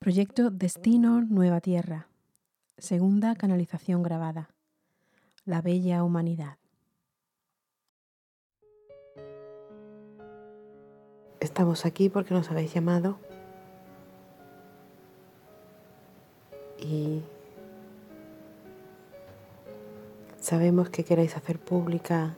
Proyecto 0.00 0.50
Destino 0.50 1.22
Nueva 1.22 1.60
Tierra. 1.60 2.06
Segunda 2.78 3.34
canalización 3.34 4.04
grabada. 4.04 4.48
La 5.44 5.60
bella 5.60 6.04
humanidad. 6.04 6.56
Estamos 11.40 11.84
aquí 11.84 12.08
porque 12.10 12.32
nos 12.32 12.48
habéis 12.48 12.72
llamado 12.72 13.18
y 16.78 17.22
sabemos 20.38 20.90
que 20.90 21.02
queréis 21.02 21.36
hacer 21.36 21.58
pública 21.58 22.36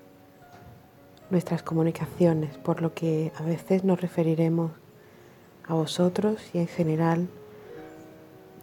nuestras 1.29 1.63
comunicaciones, 1.63 2.57
por 2.57 2.81
lo 2.81 2.95
que 2.95 3.33
a 3.37 3.43
veces 3.43 3.85
nos 3.85 4.01
referiremos 4.01 4.73
a 5.69 5.75
vosotros 5.75 6.41
y 6.55 6.59
en 6.59 6.67
general 6.67 7.29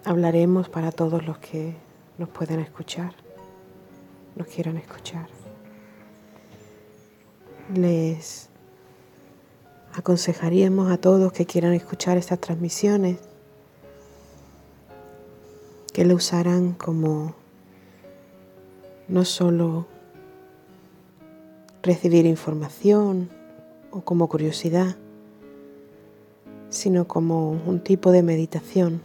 hablaremos 0.04 0.70
para 0.70 0.92
todos 0.92 1.26
los 1.26 1.38
que 1.38 1.76
nos 2.18 2.30
puedan 2.30 2.60
escuchar, 2.60 3.14
nos 4.36 4.48
quieran 4.48 4.78
escuchar. 4.78 5.28
Les 7.74 8.50
aconsejaríamos 9.94 10.92
a 10.92 10.98
todos 10.98 11.34
que 11.34 11.46
quieran 11.46 11.74
escuchar 11.74 12.18
estas 12.18 12.40
transmisiones 12.40 13.18
que 15.94 16.06
lo 16.06 16.16
usarán 16.16 16.74
como 16.74 17.34
no 19.08 19.26
solo 19.26 19.88
recibir 21.82 22.26
información 22.26 23.30
o 23.90 24.02
como 24.02 24.30
curiosidad, 24.30 24.96
sino 26.70 27.08
como 27.08 27.50
un 27.52 27.80
tipo 27.80 28.12
de 28.12 28.22
meditación, 28.22 29.02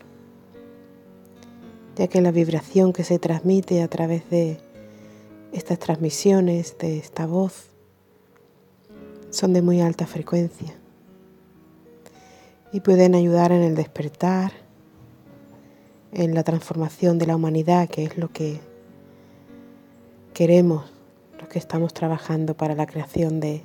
ya 1.97 2.09
que 2.09 2.21
la 2.21 2.31
vibración 2.31 2.93
que 2.93 3.05
se 3.05 3.19
transmite 3.19 3.83
a 3.83 3.89
través 3.89 4.29
de 4.31 4.59
estas 5.53 5.79
transmisiones, 5.79 6.77
de 6.79 6.99
esta 6.99 7.27
voz, 7.27 7.67
son 9.31 9.53
de 9.53 9.63
muy 9.63 9.81
alta 9.81 10.07
frecuencia 10.07 10.75
y 12.73 12.81
pueden 12.81 13.15
ayudar 13.15 13.53
en 13.53 13.63
el 13.63 13.75
despertar, 13.75 14.53
en 16.13 16.35
la 16.35 16.43
transformación 16.43 17.19
de 17.19 17.27
la 17.27 17.37
humanidad, 17.37 17.89
que 17.89 18.05
es 18.05 18.17
lo 18.19 18.31
que 18.31 18.61
queremos 20.35 20.91
los 21.39 21.49
que 21.49 21.59
estamos 21.59 21.93
trabajando 21.93 22.55
para 22.55 22.75
la 22.75 22.87
creación 22.87 23.41
de 23.41 23.63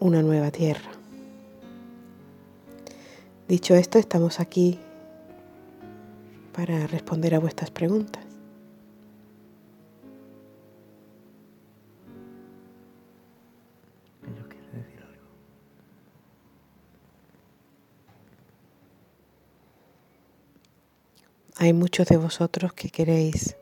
una 0.00 0.22
nueva 0.22 0.50
tierra. 0.50 0.90
Dicho 3.48 3.74
esto, 3.74 3.98
estamos 3.98 4.40
aquí 4.40 4.78
para 6.52 6.86
responder 6.86 7.34
a 7.34 7.38
vuestras 7.38 7.70
preguntas. 7.70 8.24
Hay 21.62 21.72
muchos 21.72 22.08
de 22.08 22.16
vosotros 22.16 22.72
que 22.72 22.88
queréis 22.88 23.56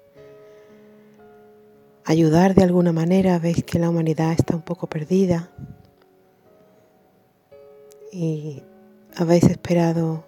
ayudar 2.07 2.55
de 2.55 2.65
alguna 2.65 2.93
manera, 2.93 3.39
veis 3.39 3.63
que 3.63 3.79
la 3.79 3.91
humanidad 3.91 4.33
está 4.33 4.57
un 4.57 4.63
poco 4.63 4.87
perdida 4.87 5.51
y 8.11 8.63
habéis 9.15 9.45
esperado 9.45 10.25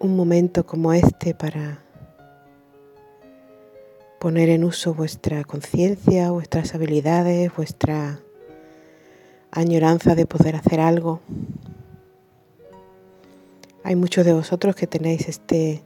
un 0.00 0.16
momento 0.16 0.66
como 0.66 0.92
este 0.92 1.34
para 1.34 1.82
poner 4.18 4.48
en 4.48 4.64
uso 4.64 4.94
vuestra 4.94 5.44
conciencia, 5.44 6.30
vuestras 6.30 6.74
habilidades, 6.74 7.54
vuestra 7.54 8.20
añoranza 9.50 10.14
de 10.14 10.26
poder 10.26 10.56
hacer 10.56 10.80
algo. 10.80 11.20
Hay 13.82 13.96
muchos 13.96 14.24
de 14.24 14.32
vosotros 14.32 14.74
que 14.74 14.86
tenéis 14.86 15.28
este 15.28 15.82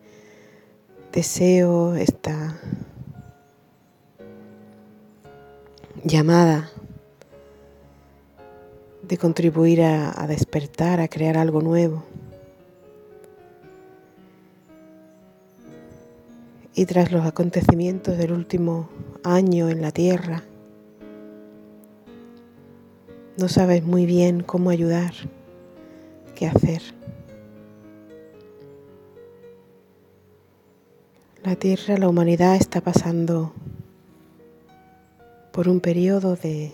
deseo, 1.13 1.97
esta 1.97 2.57
llamada 6.05 6.71
de 9.03 9.19
contribuir 9.19 9.83
a, 9.83 10.27
despertar, 10.29 11.01
a 11.01 11.09
crear 11.09 11.37
algo 11.37 11.61
nuevo. 11.61 12.05
Y 16.79 16.87
tras 16.87 17.11
los 17.11 17.27
acontecimientos 17.27 18.17
del 18.19 18.31
último 18.31 18.89
año 19.25 19.69
en 19.69 19.83
la 19.83 19.91
Tierra, 19.91 20.45
no 23.37 23.49
sabes 23.49 23.83
muy 23.83 24.07
bien 24.07 24.45
cómo 24.45 24.71
ayudar, 24.71 25.13
qué 26.37 26.47
hacer. 26.47 26.81
La 31.43 31.57
Tierra, 31.57 31.99
la 31.99 32.09
humanidad 32.09 32.55
está 32.55 32.81
pasando 32.81 33.53
por 35.51 35.69
un 35.69 35.81
periodo 35.81 36.37
de 36.37 36.71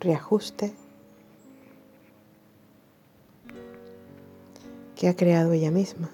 reajuste 0.00 0.74
que 4.96 5.08
ha 5.08 5.16
creado 5.16 5.54
ella 5.54 5.70
misma. 5.70 6.10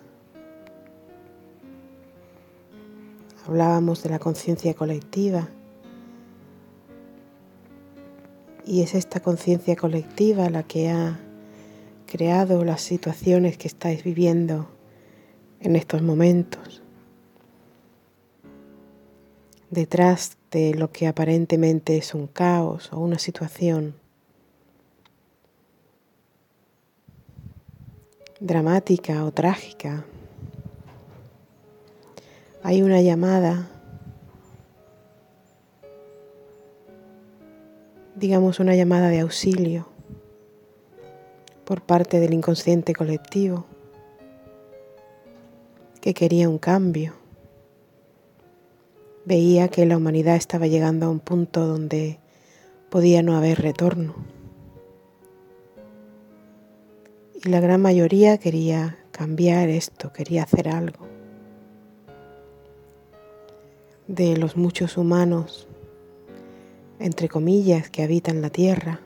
Hablábamos 3.46 4.02
de 4.02 4.10
la 4.10 4.18
conciencia 4.18 4.74
colectiva 4.74 5.48
y 8.64 8.82
es 8.82 8.94
esta 8.96 9.20
conciencia 9.20 9.76
colectiva 9.76 10.50
la 10.50 10.64
que 10.64 10.90
ha 10.90 11.20
creado 12.06 12.64
las 12.64 12.80
situaciones 12.80 13.56
que 13.56 13.68
estáis 13.68 14.02
viviendo 14.02 14.68
en 15.60 15.76
estos 15.76 16.02
momentos. 16.02 16.82
Detrás 19.70 20.36
de 20.50 20.74
lo 20.74 20.90
que 20.90 21.06
aparentemente 21.06 21.96
es 21.96 22.14
un 22.14 22.26
caos 22.26 22.92
o 22.92 22.98
una 22.98 23.20
situación 23.20 23.94
dramática 28.40 29.24
o 29.24 29.30
trágica. 29.30 30.04
Hay 32.66 32.82
una 32.82 33.00
llamada, 33.00 33.70
digamos 38.16 38.58
una 38.58 38.74
llamada 38.74 39.06
de 39.08 39.20
auxilio 39.20 39.86
por 41.64 41.82
parte 41.82 42.18
del 42.18 42.34
inconsciente 42.34 42.92
colectivo 42.92 43.66
que 46.00 46.12
quería 46.12 46.48
un 46.48 46.58
cambio. 46.58 47.12
Veía 49.24 49.68
que 49.68 49.86
la 49.86 49.96
humanidad 49.96 50.34
estaba 50.34 50.66
llegando 50.66 51.06
a 51.06 51.10
un 51.10 51.20
punto 51.20 51.68
donde 51.68 52.18
podía 52.90 53.22
no 53.22 53.36
haber 53.36 53.62
retorno. 53.62 54.16
Y 57.32 57.48
la 57.48 57.60
gran 57.60 57.80
mayoría 57.80 58.38
quería 58.38 58.98
cambiar 59.12 59.68
esto, 59.68 60.12
quería 60.12 60.42
hacer 60.42 60.68
algo. 60.68 61.15
De 64.08 64.36
los 64.36 64.56
muchos 64.56 64.96
humanos, 64.96 65.66
entre 66.98 67.28
comillas, 67.28 67.90
que 67.90 68.02
habitan 68.02 68.40
la 68.40 68.50
Tierra, 68.50 69.00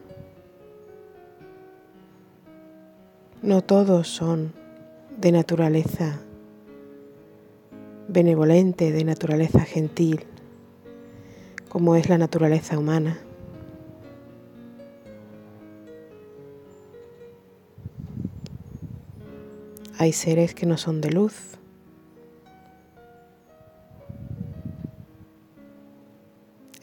no 3.43 3.63
todos 3.63 4.09
son 4.09 4.53
de 5.19 5.33
naturaleza 5.33 6.21
benevolente, 8.09 8.93
de 8.93 9.05
naturaleza 9.05 9.61
gentil, 9.61 10.25
como 11.69 11.97
es 11.97 12.09
la 12.09 12.19
naturaleza 12.19 12.79
humana. 12.79 13.19
Hay 19.97 20.13
seres 20.13 20.55
que 20.55 20.67
no 20.67 20.77
son 20.77 21.01
de 21.01 21.11
luz. 21.11 21.60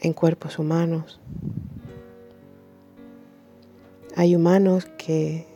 En 0.00 0.12
cuerpos 0.12 0.58
humanos. 0.58 1.20
Hay 4.16 4.34
humanos 4.34 4.86
que 4.98 5.46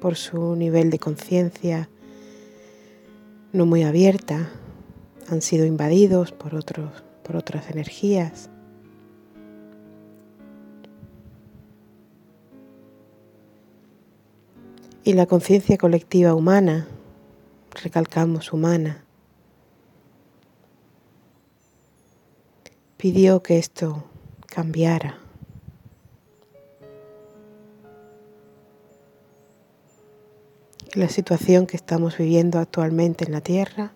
por 0.00 0.16
su 0.16 0.54
nivel 0.56 0.90
de 0.90 0.98
conciencia 0.98 1.88
no 3.52 3.66
muy 3.66 3.82
abierta 3.82 4.50
han 5.28 5.42
sido 5.42 5.66
invadidos 5.66 6.32
por, 6.32 6.54
otros, 6.54 7.02
por 7.22 7.36
otras 7.36 7.70
energías. 7.70 8.50
Y 15.04 15.14
la 15.14 15.26
conciencia 15.26 15.78
colectiva 15.78 16.34
humana, 16.34 16.86
recalcamos 17.82 18.52
humana, 18.52 19.04
pidió 22.98 23.44
que 23.44 23.58
esto 23.58 24.04
cambiara. 24.46 25.18
La 30.94 31.08
situación 31.08 31.68
que 31.68 31.76
estamos 31.76 32.18
viviendo 32.18 32.58
actualmente 32.58 33.24
en 33.24 33.32
la 33.32 33.40
Tierra 33.40 33.92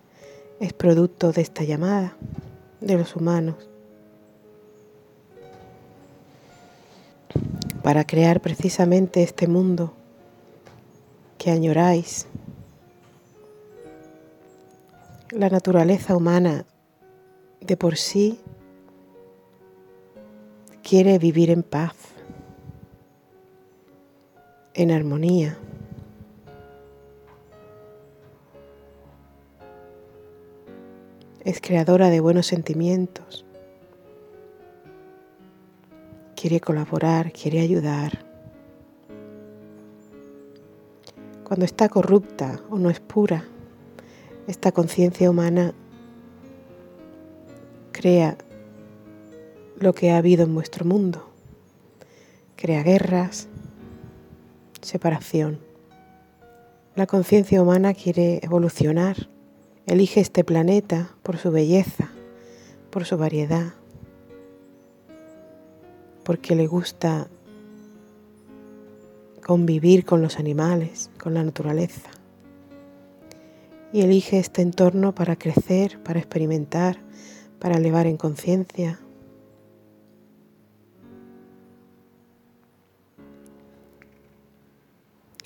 es 0.61 0.71
producto 0.71 1.33
de 1.33 1.41
esta 1.41 1.63
llamada 1.63 2.15
de 2.79 2.97
los 2.97 3.17
humanos 3.17 3.55
para 7.83 8.05
crear 8.05 8.39
precisamente 8.39 9.21
este 9.21 9.47
mundo 9.47 9.93
que 11.37 11.51
añoráis. 11.51 12.27
La 15.31 15.49
naturaleza 15.49 16.15
humana 16.15 16.65
de 17.59 17.75
por 17.75 17.97
sí 17.97 18.39
quiere 20.93 21.17
vivir 21.17 21.49
en 21.49 21.63
paz, 21.63 21.95
en 24.75 24.91
armonía. 24.91 25.57
Es 31.43 31.59
creadora 31.61 32.11
de 32.11 32.19
buenos 32.19 32.45
sentimientos. 32.45 33.43
Quiere 36.35 36.59
colaborar, 36.59 37.31
quiere 37.31 37.61
ayudar. 37.61 38.23
Cuando 41.43 41.65
está 41.65 41.89
corrupta 41.89 42.59
o 42.69 42.77
no 42.77 42.91
es 42.91 42.99
pura, 42.99 43.45
esta 44.45 44.71
conciencia 44.71 45.27
humana 45.27 45.73
crea 47.91 48.37
lo 49.83 49.93
que 49.93 50.11
ha 50.11 50.17
habido 50.17 50.43
en 50.45 50.55
vuestro 50.55 50.85
mundo. 50.85 51.29
Crea 52.55 52.83
guerras, 52.83 53.49
separación. 54.81 55.59
La 56.95 57.05
conciencia 57.05 57.61
humana 57.61 57.93
quiere 57.93 58.39
evolucionar, 58.43 59.27
elige 59.85 60.21
este 60.21 60.45
planeta 60.45 61.15
por 61.21 61.37
su 61.37 61.51
belleza, 61.51 62.09
por 62.91 63.03
su 63.03 63.17
variedad, 63.17 63.73
porque 66.23 66.55
le 66.55 66.65
gusta 66.65 67.27
convivir 69.45 70.05
con 70.05 70.21
los 70.21 70.39
animales, 70.39 71.09
con 71.19 71.33
la 71.33 71.43
naturaleza. 71.43 72.09
Y 73.91 74.01
elige 74.01 74.39
este 74.39 74.61
entorno 74.61 75.13
para 75.13 75.35
crecer, 75.35 76.01
para 76.01 76.19
experimentar, 76.19 76.97
para 77.59 77.77
elevar 77.77 78.07
en 78.07 78.15
conciencia. 78.15 79.02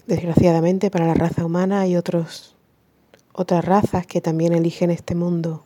Desgraciadamente 0.07 0.89
para 0.89 1.05
la 1.05 1.15
raza 1.15 1.43
humana 1.45 1.81
hay 1.81 1.97
otros, 1.97 2.55
otras 3.33 3.65
razas 3.65 4.07
que 4.07 4.21
también 4.21 4.53
eligen 4.53 4.89
este 4.89 5.15
mundo 5.15 5.65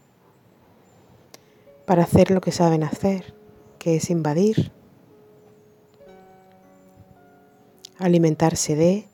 para 1.86 2.04
hacer 2.04 2.32
lo 2.32 2.42
que 2.42 2.52
saben 2.52 2.84
hacer, 2.84 3.36
que 3.78 3.98
es 3.98 4.10
invadir, 4.10 4.72
alimentarse 8.00 8.76
de, 8.76 9.06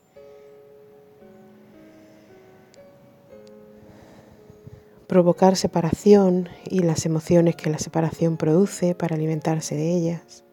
provocar 5.06 5.56
separación 5.56 6.48
y 6.64 6.80
las 6.80 7.04
emociones 7.04 7.54
que 7.54 7.68
la 7.68 7.78
separación 7.78 8.38
produce 8.38 8.94
para 8.94 9.16
alimentarse 9.16 9.74
de 9.74 9.94
ellas. 9.94 10.44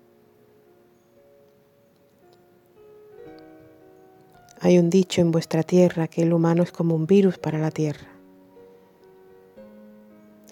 Hay 4.66 4.80
un 4.80 4.90
dicho 4.90 5.22
en 5.22 5.30
vuestra 5.30 5.62
tierra 5.62 6.08
que 6.08 6.24
el 6.24 6.34
humano 6.34 6.64
es 6.64 6.72
como 6.72 6.96
un 6.96 7.06
virus 7.06 7.38
para 7.38 7.60
la 7.60 7.70
tierra. 7.70 8.08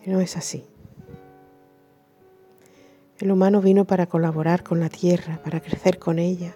Y 0.05 0.11
no 0.11 0.21
es 0.21 0.37
así. 0.37 0.67
El 3.17 3.31
humano 3.31 3.59
vino 3.59 3.85
para 3.85 4.05
colaborar 4.05 4.61
con 4.61 4.79
la 4.79 4.89
tierra, 4.89 5.41
para 5.43 5.61
crecer 5.61 5.97
con 5.97 6.19
ella. 6.19 6.55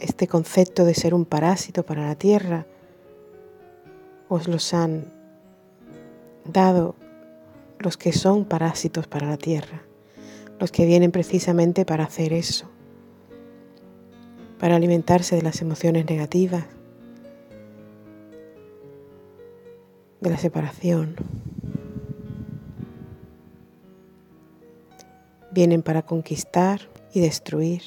Este 0.00 0.26
concepto 0.26 0.86
de 0.86 0.94
ser 0.94 1.12
un 1.12 1.26
parásito 1.26 1.82
para 1.82 2.06
la 2.06 2.14
tierra 2.14 2.64
os 4.30 4.48
los 4.48 4.72
han 4.72 5.12
dado 6.46 6.94
los 7.78 7.98
que 7.98 8.14
son 8.14 8.46
parásitos 8.46 9.06
para 9.06 9.26
la 9.26 9.36
tierra, 9.36 9.82
los 10.58 10.72
que 10.72 10.86
vienen 10.86 11.12
precisamente 11.12 11.84
para 11.84 12.04
hacer 12.04 12.32
eso, 12.32 12.70
para 14.64 14.76
alimentarse 14.76 15.36
de 15.36 15.42
las 15.42 15.60
emociones 15.60 16.08
negativas, 16.08 16.64
de 20.22 20.30
la 20.30 20.38
separación. 20.38 21.16
Vienen 25.50 25.82
para 25.82 26.00
conquistar 26.00 26.80
y 27.12 27.20
destruir. 27.20 27.82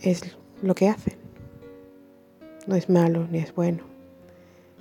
Es 0.00 0.34
lo 0.62 0.74
que 0.74 0.88
hacen. 0.88 1.18
No 2.66 2.76
es 2.76 2.88
malo 2.88 3.28
ni 3.30 3.40
es 3.40 3.54
bueno. 3.54 3.82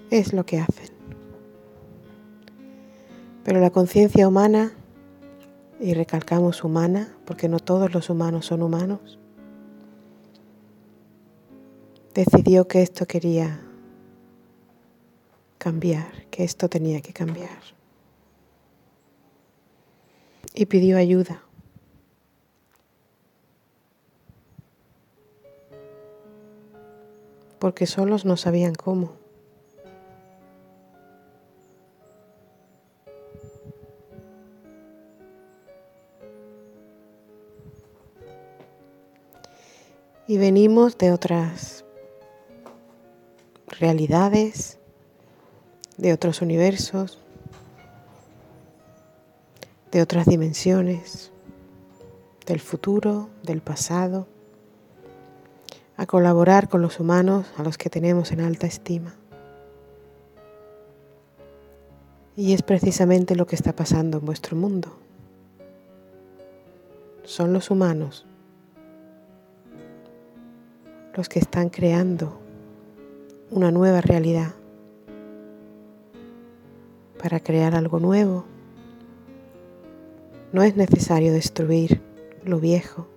Es 0.10 0.32
lo 0.32 0.46
que 0.46 0.60
hacen. 0.60 0.88
Pero 3.44 3.60
la 3.60 3.72
conciencia 3.72 4.26
humana, 4.26 4.72
y 5.80 5.94
recalcamos 5.94 6.63
humana, 6.63 7.16
porque 7.25 7.50
no 7.50 7.60
todos 7.60 7.94
los 7.94 8.10
humanos 8.10 8.45
son 8.45 8.62
humanos, 8.62 9.19
decidió 12.13 12.68
que 12.68 12.81
esto 12.81 13.06
quería 13.06 13.62
cambiar, 15.57 16.27
que 16.31 16.44
esto 16.44 16.69
tenía 16.69 17.01
que 17.01 17.13
cambiar. 17.13 17.60
Y 20.54 20.68
pidió 20.68 20.98
ayuda. 20.98 21.45
porque 27.65 27.88
solos 27.88 28.25
no 28.25 28.38
sabían 28.38 28.75
cómo. 28.75 29.25
Y 40.36 40.38
venimos 40.38 40.98
de 40.98 41.13
otras 41.13 41.86
realidades, 43.68 44.80
de 45.96 46.12
otros 46.12 46.42
universos, 46.42 47.20
de 49.94 50.01
otras 50.01 50.25
dimensiones, 50.25 51.32
del 52.46 52.60
futuro, 52.60 53.30
del 53.44 53.62
pasado 53.62 54.27
a 55.96 56.06
colaborar 56.06 56.68
con 56.68 56.82
los 56.82 57.00
humanos 57.00 57.46
a 57.58 57.63
los 57.63 57.77
que 57.77 57.89
tenemos 57.89 58.34
en 58.34 58.42
alta 58.42 58.68
estima. 58.68 59.15
Y 62.36 62.51
es 62.51 62.62
precisamente 62.62 63.38
lo 63.38 63.48
que 63.48 63.56
está 63.56 63.74
pasando 63.74 64.18
en 64.18 64.25
vuestro 64.25 64.58
mundo. 64.58 64.98
Son 67.24 67.54
los 67.54 67.72
humanos 67.72 68.25
los 71.15 71.29
que 71.29 71.39
están 71.39 71.69
creando 71.69 72.38
una 73.50 73.72
nueva 73.72 74.01
realidad. 74.01 74.53
Para 77.22 77.39
crear 77.39 77.74
algo 77.74 78.00
nuevo 78.00 78.45
no 80.51 80.62
es 80.62 80.75
necesario 80.75 81.34
destruir 81.34 82.01
lo 82.43 82.60
viejo 82.60 83.07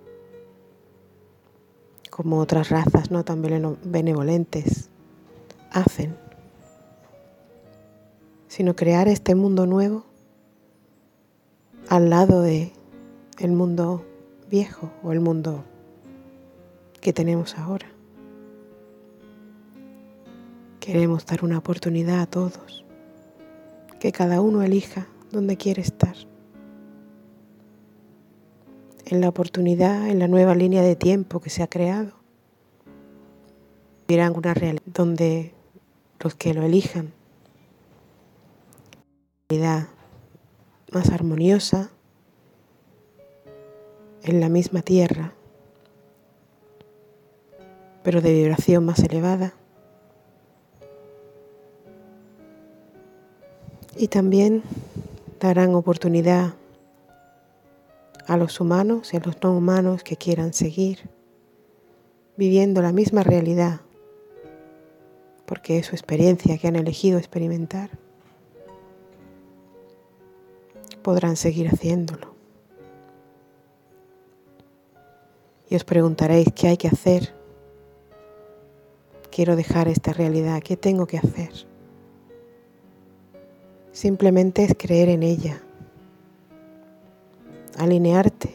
como 2.10 2.38
otras 2.38 2.70
razas 2.70 3.12
no 3.12 3.24
tan 3.24 3.42
benevolentes 3.42 4.90
hacen, 5.70 6.16
sino 8.48 8.74
crear 8.74 9.06
este 9.06 9.36
mundo 9.36 9.66
nuevo 9.66 10.04
al 11.88 12.10
lado 12.10 12.42
de 12.42 12.72
el 13.38 13.52
mundo 13.52 14.04
viejo 14.50 14.90
o 15.04 15.12
el 15.12 15.20
mundo 15.20 15.64
que 17.00 17.12
tenemos 17.12 17.56
ahora. 17.56 17.86
Queremos 20.80 21.26
dar 21.26 21.44
una 21.44 21.58
oportunidad 21.58 22.20
a 22.20 22.26
todos, 22.26 22.84
que 24.00 24.12
cada 24.12 24.40
uno 24.40 24.62
elija 24.62 25.06
dónde 25.30 25.56
quiere 25.56 25.82
estar. 25.82 26.16
en 29.10 29.20
la 29.20 29.28
oportunidad, 29.28 30.08
en 30.08 30.18
la 30.18 30.28
nueva 30.28 30.54
línea 30.54 30.82
de 30.82 30.94
tiempo 30.94 31.40
que 31.40 31.50
se 31.50 31.62
ha 31.62 31.66
creado. 31.66 32.12
Vivirán 34.06 34.36
una 34.36 34.54
realidad 34.54 34.82
donde 34.86 35.54
los 36.20 36.34
que 36.34 36.52
lo 36.52 36.62
elijan, 36.62 37.12
realidad 39.48 39.88
más 40.92 41.10
armoniosa, 41.10 41.90
en 44.22 44.40
la 44.40 44.48
misma 44.48 44.82
tierra, 44.82 45.32
pero 48.02 48.20
de 48.20 48.32
vibración 48.32 48.84
más 48.84 49.00
elevada. 49.00 49.54
Y 53.96 54.08
también 54.08 54.62
darán 55.40 55.74
oportunidad 55.74 56.54
a 58.26 58.36
los 58.36 58.60
humanos 58.60 59.12
y 59.12 59.16
a 59.16 59.20
los 59.20 59.42
no 59.42 59.56
humanos 59.56 60.02
que 60.04 60.16
quieran 60.16 60.52
seguir 60.52 61.08
viviendo 62.36 62.82
la 62.82 62.92
misma 62.92 63.24
realidad, 63.24 63.80
porque 65.44 65.78
es 65.78 65.86
su 65.86 65.96
experiencia 65.96 66.56
que 66.58 66.68
han 66.68 66.76
elegido 66.76 67.18
experimentar, 67.18 67.90
podrán 71.02 71.36
seguir 71.36 71.68
haciéndolo. 71.68 72.34
Y 75.70 75.74
os 75.74 75.84
preguntaréis 75.84 76.48
qué 76.54 76.68
hay 76.68 76.76
que 76.76 76.88
hacer. 76.88 77.37
Quiero 79.30 79.56
dejar 79.56 79.88
esta 79.88 80.12
realidad, 80.12 80.62
¿qué 80.62 80.76
tengo 80.76 81.06
que 81.06 81.18
hacer? 81.18 81.52
Simplemente 83.92 84.64
es 84.64 84.74
creer 84.78 85.08
en 85.08 85.22
ella 85.22 85.62
alinearte 87.78 88.50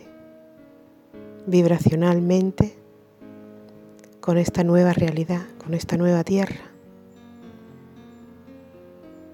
vibracionalmente 1.48 2.74
con 4.20 4.38
esta 4.38 4.63
nueva 4.63 4.94
realidad, 4.94 5.42
con 5.58 5.74
esta 5.74 5.98
nueva 5.98 6.24
tierra, 6.24 6.72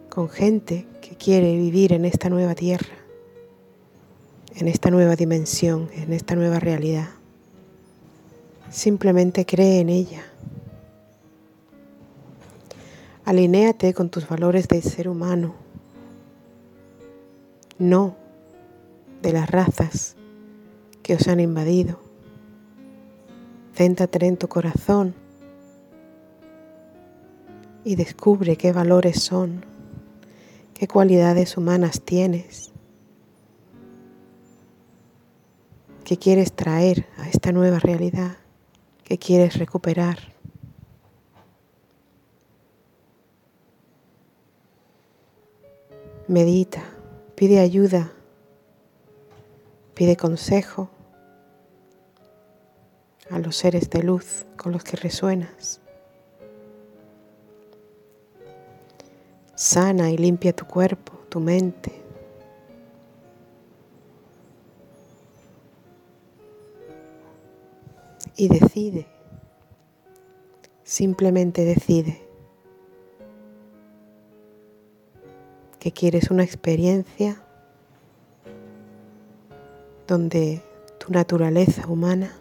con 0.09 0.29
gente 0.29 0.87
que 1.01 1.15
quiere 1.15 1.55
vivir 1.55 1.93
en 1.93 2.05
esta 2.05 2.29
nueva 2.29 2.55
tierra, 2.55 2.95
en 4.55 4.67
esta 4.67 4.89
nueva 4.89 5.15
dimensión, 5.15 5.89
en 5.93 6.13
esta 6.13 6.35
nueva 6.35 6.59
realidad. 6.59 7.09
Simplemente 8.69 9.45
cree 9.45 9.79
en 9.79 9.89
ella. 9.89 10.23
Alinéate 13.29 13.93
con 13.93 14.09
tus 14.09 14.27
valores 14.27 14.67
de 14.67 14.81
ser 14.81 15.07
humano. 15.07 15.53
No 17.77 18.15
de 19.21 19.31
las 19.33 19.47
razas 19.47 20.15
que 21.03 21.13
os 21.13 21.27
han 21.27 21.39
invadido. 21.39 21.99
Céntrate 23.75 24.25
en 24.25 24.35
tu 24.35 24.47
corazón 24.47 25.13
y 27.83 27.97
descubre 27.97 28.55
qué 28.55 28.71
valores 28.71 29.21
son, 29.21 29.63
qué 30.73 30.87
cualidades 30.87 31.55
humanas 31.55 32.01
tienes, 32.01 32.71
qué 36.03 36.17
quieres 36.17 36.51
traer 36.53 37.05
a 37.19 37.29
esta 37.29 37.51
nueva 37.51 37.77
realidad, 37.77 38.37
qué 39.03 39.19
quieres 39.19 39.59
recuperar. 39.59 40.38
Medita, 46.29 46.83
pide 47.35 47.59
ayuda 47.59 48.13
Pide 49.99 50.15
consejo 50.15 50.89
a 53.29 53.37
los 53.37 53.57
seres 53.57 53.89
de 53.89 54.01
luz 54.01 54.45
con 54.55 54.71
los 54.71 54.81
que 54.81 54.95
resuenas. 54.95 55.81
Sana 59.55 60.09
y 60.09 60.15
limpia 60.17 60.55
tu 60.55 60.65
cuerpo, 60.65 61.19
tu 61.27 61.41
mente. 61.41 61.91
Y 68.37 68.47
decide, 68.47 69.05
simplemente 70.81 71.65
decide 71.65 72.28
que 75.79 75.91
quieres 75.91 76.29
una 76.29 76.43
experiencia 76.43 77.41
donde 80.07 80.61
tu 80.97 81.11
naturaleza 81.13 81.87
humana 81.87 82.31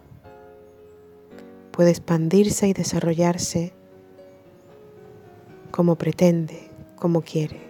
puede 1.71 1.91
expandirse 1.91 2.67
y 2.67 2.73
desarrollarse 2.73 3.71
como 5.71 5.95
pretende, 5.95 6.69
como 6.97 7.21
quiere. 7.21 7.69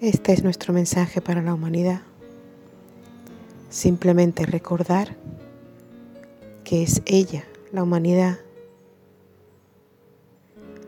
Este 0.00 0.32
es 0.32 0.42
nuestro 0.42 0.72
mensaje 0.72 1.20
para 1.20 1.40
la 1.40 1.54
humanidad. 1.54 2.02
Simplemente 3.70 4.44
recordar 4.44 5.16
que 6.64 6.82
es 6.82 7.02
ella, 7.06 7.44
la 7.72 7.82
humanidad, 7.82 8.38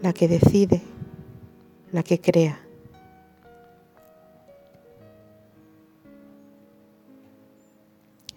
la 0.02 0.12
que 0.12 0.28
decide, 0.28 0.80
la 1.92 2.02
que 2.02 2.20
crea. 2.20 2.60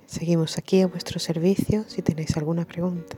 Seguimos 0.05 0.57
aquí 0.57 0.81
a 0.81 0.87
vuestro 0.87 1.19
servicio 1.19 1.83
si 1.87 2.01
tenéis 2.01 2.35
alguna 2.35 2.65
pregunta. 2.65 3.17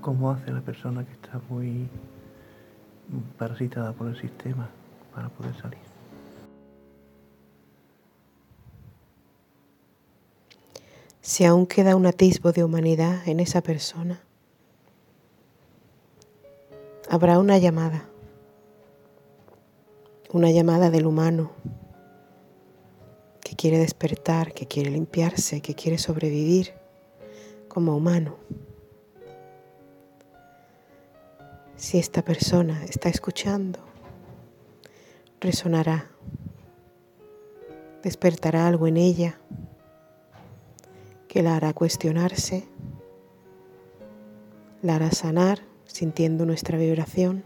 ¿Cómo 0.00 0.30
hace 0.30 0.50
la 0.52 0.60
persona 0.60 1.04
que 1.04 1.12
está 1.12 1.40
muy 1.50 1.88
parasitada 3.36 3.92
por 3.92 4.08
el 4.08 4.18
sistema 4.18 4.70
para 5.18 5.30
poder 5.30 5.54
salir? 5.60 5.80
Si 11.20 11.44
aún 11.44 11.66
queda 11.66 11.96
un 11.96 12.06
atisbo 12.06 12.52
de 12.52 12.62
humanidad 12.62 13.26
en 13.26 13.40
esa 13.40 13.60
persona, 13.60 14.20
habrá 17.10 17.40
una 17.40 17.58
llamada, 17.58 18.08
una 20.32 20.52
llamada 20.52 20.88
del 20.88 21.04
humano 21.04 21.50
que 23.40 23.56
quiere 23.56 23.78
despertar, 23.78 24.52
que 24.52 24.66
quiere 24.66 24.90
limpiarse, 24.90 25.60
que 25.60 25.74
quiere 25.74 25.98
sobrevivir 25.98 26.74
como 27.66 27.96
humano. 27.96 28.36
Si 31.74 31.98
esta 31.98 32.22
persona 32.22 32.84
está 32.84 33.08
escuchando, 33.08 33.87
resonará, 35.40 36.08
despertará 38.02 38.66
algo 38.66 38.86
en 38.86 38.96
ella 38.96 39.38
que 41.28 41.42
la 41.42 41.56
hará 41.56 41.72
cuestionarse, 41.72 42.64
la 44.82 44.96
hará 44.96 45.10
sanar 45.10 45.60
sintiendo 45.86 46.46
nuestra 46.46 46.78
vibración 46.78 47.44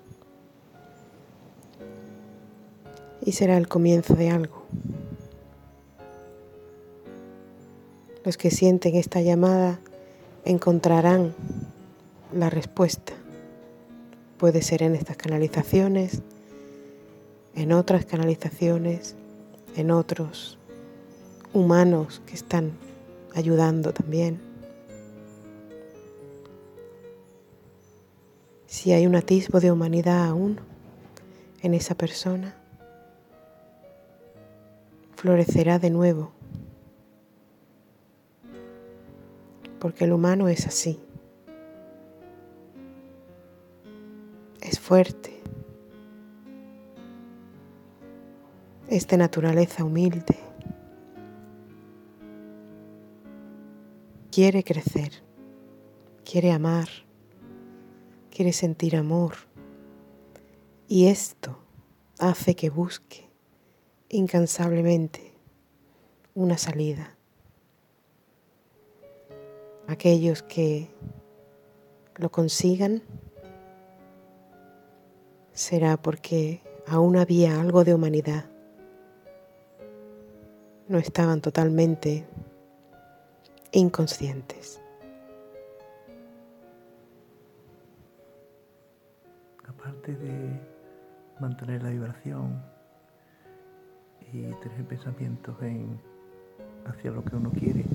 y 3.24 3.32
será 3.32 3.56
el 3.56 3.68
comienzo 3.68 4.14
de 4.14 4.30
algo. 4.30 4.62
Los 8.24 8.36
que 8.36 8.50
sienten 8.50 8.94
esta 8.94 9.20
llamada 9.20 9.80
encontrarán 10.44 11.34
la 12.32 12.50
respuesta. 12.50 13.12
Puede 14.38 14.62
ser 14.62 14.82
en 14.82 14.94
estas 14.94 15.16
canalizaciones, 15.16 16.22
en 17.54 17.72
otras 17.72 18.04
canalizaciones, 18.04 19.14
en 19.76 19.90
otros 19.90 20.58
humanos 21.52 22.22
que 22.26 22.34
están 22.34 22.72
ayudando 23.34 23.92
también. 23.92 24.52
si 28.72 28.90
hay 28.90 29.06
un 29.06 29.14
atisbo 29.14 29.60
de 29.60 29.70
humanidad 29.70 30.24
aún 30.24 30.58
en 31.60 31.74
esa 31.74 31.94
persona, 31.94 32.56
florecerá 35.14 35.78
de 35.78 35.90
nuevo, 35.90 36.32
porque 39.78 40.04
el 40.04 40.12
humano 40.14 40.48
es 40.48 40.66
así, 40.66 40.98
es 44.62 44.80
fuerte, 44.80 45.31
es 48.92 49.06
de 49.08 49.16
naturaleza 49.16 49.84
humilde. 49.84 50.52
quiere 54.32 54.64
crecer, 54.64 55.12
quiere 56.24 56.52
amar, 56.52 56.88
quiere 58.30 58.54
sentir 58.54 58.96
amor. 58.96 59.34
Y 60.88 61.08
esto 61.08 61.58
hace 62.18 62.56
que 62.56 62.70
busque 62.70 63.28
incansablemente 64.08 65.34
una 66.34 66.56
salida. 66.56 67.14
Aquellos 69.86 70.42
que 70.42 70.88
lo 72.16 72.30
consigan 72.30 73.02
será 75.52 76.00
porque 76.00 76.62
aún 76.86 77.16
había 77.16 77.60
algo 77.60 77.84
de 77.84 77.92
humanidad. 77.92 78.51
No 80.92 80.98
estaban 80.98 81.40
totalmente 81.40 82.26
inconscientes. 83.70 84.78
Aparte 89.66 90.14
de 90.14 90.60
mantener 91.40 91.82
la 91.82 91.88
vibración 91.88 92.62
y 94.34 94.42
tener 94.42 94.84
pensamientos 94.86 95.56
en 95.62 95.98
hacia 96.84 97.10
lo 97.10 97.24
que 97.24 97.36
uno 97.36 97.50
quiere, 97.52 97.86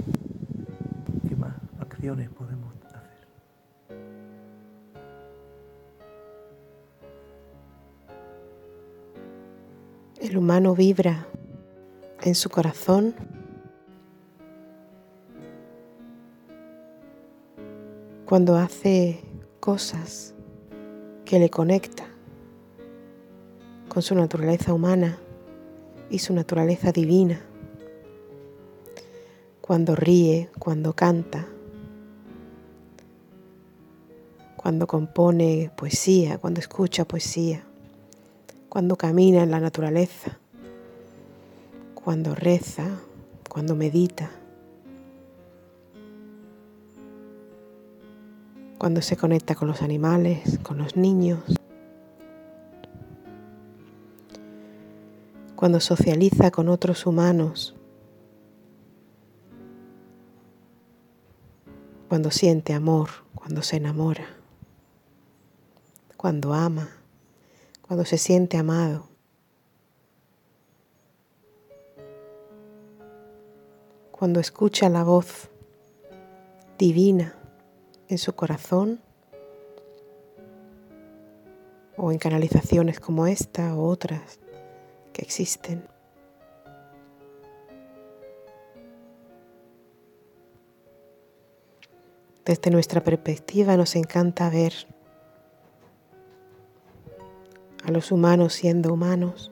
¿qué 1.30 1.36
más 1.36 1.54
acciones 1.80 2.32
podemos 2.32 2.74
hacer? 2.96 3.27
El 10.20 10.36
humano 10.36 10.74
vibra 10.74 11.27
en 12.27 12.36
su 12.36 12.50
corazón. 12.50 13.15
Cuando 18.25 18.57
hace 18.57 19.22
cosas 19.62 20.36
que 21.24 21.39
le 21.39 21.50
conecta 21.50 22.05
con 23.88 24.01
su 24.01 24.13
naturaleza 24.13 24.74
humana 24.74 25.17
y 26.10 26.19
su 26.19 26.34
naturaleza 26.34 26.91
divina, 26.91 27.41
cuando 29.62 29.96
ríe, 29.96 30.50
cuando 30.60 30.93
canta, 30.93 31.48
cuando 34.57 34.86
compone 34.86 35.72
poesía, 35.77 36.38
cuando 36.39 36.60
escucha 36.60 37.05
poesía, 37.05 37.63
cuando 38.67 38.98
camina 38.98 39.43
en 39.43 39.51
la 39.51 39.62
naturaleza, 39.62 40.39
cuando 42.07 42.35
reza, 42.35 43.01
cuando 43.49 43.75
medita. 43.75 44.31
cuando 48.77 49.01
se 49.01 49.17
conecta 49.17 49.55
con 49.55 49.67
los 49.67 49.81
animales, 49.81 50.57
con 50.63 50.77
los 50.77 50.95
niños, 50.95 51.41
cuando 55.57 55.81
socializa 55.81 56.49
con 56.49 56.69
otros 56.69 57.05
humanos, 57.05 57.75
cuando 62.07 62.31
siente 62.31 62.73
amor, 62.73 63.09
cuando 63.35 63.61
se 63.63 63.75
enamora, 63.75 64.27
cuando 66.15 66.53
ama, 66.53 66.87
cuando 67.81 68.05
se 68.05 68.17
siente 68.17 68.55
amado. 68.55 69.16
Cuando 74.17 74.39
escucha 74.39 74.89
la 74.89 75.03
voz 75.03 75.51
divina 76.79 77.36
en 78.07 78.17
su 78.17 78.33
corazón 78.33 79.00
o 81.98 82.11
en 82.11 82.18
canalizaciones 82.18 83.00
como 83.00 83.27
esta 83.27 83.75
o 83.75 83.87
otras 83.87 84.39
que 85.13 85.22
existen. 85.22 85.87
Desde 92.44 92.72
nuestra 92.72 93.03
perspectiva 93.03 93.77
nos 93.77 93.96
encanta 93.96 94.50
ver 94.50 94.74
a 97.83 97.92
los 97.92 98.11
humanos 98.11 98.53
siendo 98.53 98.92
humanos. 98.92 99.51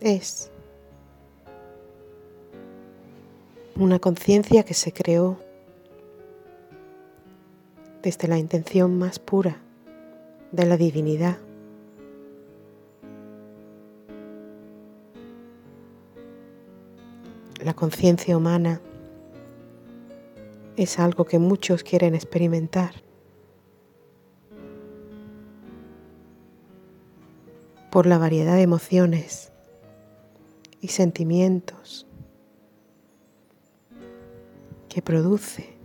Es 0.00 0.50
una 3.76 4.00
conciencia 4.00 4.64
que 4.64 4.74
se 4.74 4.92
creó 4.92 5.38
desde 8.02 8.26
la 8.26 8.38
intención 8.38 8.98
más 8.98 9.20
pura 9.20 9.58
de 10.50 10.66
la 10.66 10.76
divinidad. 10.76 11.38
La 17.64 17.74
conciencia 17.74 18.36
humana 18.36 18.80
es 20.76 20.98
algo 20.98 21.24
que 21.24 21.38
muchos 21.38 21.84
quieren 21.84 22.16
experimentar. 22.16 23.11
Por 27.92 28.06
la 28.06 28.16
variedad 28.16 28.54
de 28.54 28.62
emociones 28.62 29.52
y 30.80 30.88
sentimientos 30.88 32.06
que 34.88 35.02
produce 35.02 35.76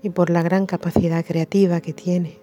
y 0.00 0.10
por 0.10 0.30
la 0.30 0.42
gran 0.42 0.66
capacidad 0.66 1.24
creativa 1.26 1.80
que 1.80 1.92
tiene. 1.92 2.38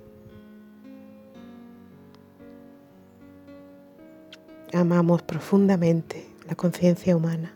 Amamos 4.74 5.22
profundamente 5.22 6.28
la 6.50 6.56
conciencia 6.56 7.16
humana 7.16 7.54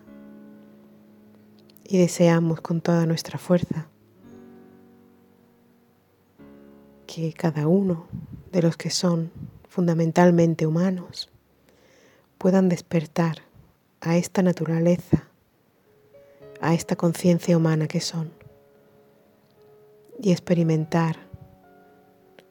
y 1.84 1.98
deseamos 1.98 2.62
con 2.62 2.80
toda 2.80 3.06
nuestra 3.06 3.38
fuerza 3.38 3.90
que 7.06 7.34
cada 7.34 7.68
uno 7.68 8.08
de 8.52 8.62
los 8.62 8.78
que 8.78 8.90
son 8.90 9.32
fundamentalmente 9.68 10.66
humanos 10.66 11.30
puedan 12.38 12.70
despertar 12.70 13.44
a 14.02 14.18
esta 14.18 14.42
naturaleza 14.42 15.28
a 16.62 16.74
esta 16.74 16.96
conciencia 16.96 17.58
humana 17.58 17.88
que 17.88 18.02
son 18.02 18.32
y 20.22 20.32
experimentar 20.32 21.18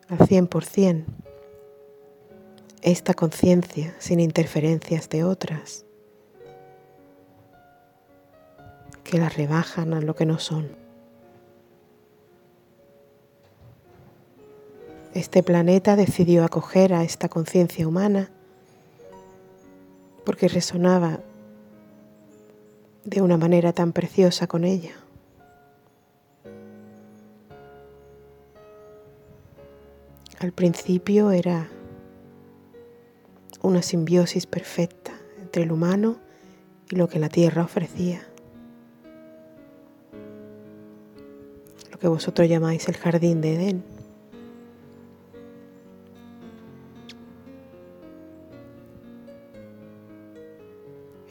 al 0.09 0.19
100% 0.19 1.05
esta 2.83 3.15
conciencia 3.15 3.97
sin 3.99 4.21
interferencias 4.21 5.09
de 5.09 5.25
otras 5.25 5.85
que 9.03 9.19
las 9.19 9.37
rebajan 9.37 9.95
a 9.95 10.01
lo 10.01 10.15
que 10.15 10.27
no 10.27 10.39
son. 10.39 10.86
Este 15.17 15.43
planeta 15.43 15.97
decidió 15.97 16.45
acoger 16.45 16.93
a 16.93 17.03
esta 17.03 17.31
conciencia 17.31 17.89
humana 17.89 18.29
porque 20.27 20.47
resonaba 20.47 21.21
de 23.03 23.23
una 23.23 23.39
manera 23.39 23.73
tan 23.73 23.95
preciosa 23.95 24.47
con 24.47 24.65
ella. 24.65 24.93
Al 30.39 30.53
principio 30.53 31.31
era 31.31 31.71
una 33.63 33.81
simbiosis 33.81 34.45
perfecta 34.45 35.13
entre 35.41 35.63
el 35.63 35.73
humano 35.73 36.19
y 36.91 36.97
lo 36.97 37.09
que 37.09 37.19
la 37.19 37.31
tierra 37.31 37.63
ofrecía. 37.63 38.21
Lo 41.91 41.99
que 41.99 42.07
vosotros 42.07 42.47
llamáis 42.51 42.87
el 42.89 42.99
jardín 42.99 43.41
de 43.41 43.55
Edén. 43.55 43.96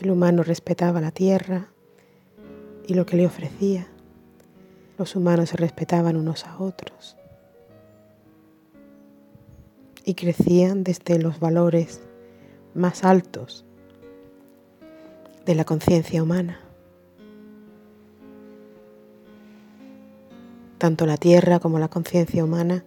El 0.05 0.11
humano 0.11 0.43
respetaba 0.43 1.01
la 1.01 1.09
tierra 1.09 1.69
y 2.85 2.93
lo 2.93 3.07
que 3.07 3.17
le 3.17 3.25
ofrecía. 3.25 3.87
Los 4.99 5.15
humanos 5.15 5.49
se 5.49 5.57
respetaban 5.57 6.15
unos 6.15 6.45
a 6.45 6.59
otros 6.59 7.17
y 10.03 10.13
crecían 10.13 10.83
desde 10.83 11.17
los 11.17 11.39
valores 11.39 12.01
más 12.75 13.03
altos 13.03 13.65
de 15.43 15.55
la 15.55 15.65
conciencia 15.65 16.21
humana. 16.21 16.59
Tanto 20.77 21.07
la 21.07 21.17
tierra 21.17 21.57
como 21.59 21.79
la 21.79 21.87
conciencia 21.87 22.43
humana 22.43 22.85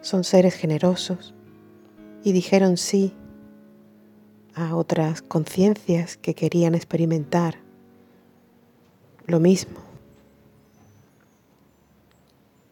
son 0.00 0.24
seres 0.24 0.54
generosos, 0.54 1.34
y 2.24 2.32
dijeron 2.32 2.78
sí 2.78 3.12
a 4.58 4.74
otras 4.74 5.22
conciencias 5.22 6.16
que 6.16 6.34
querían 6.34 6.74
experimentar 6.74 7.58
lo 9.26 9.38
mismo, 9.38 9.78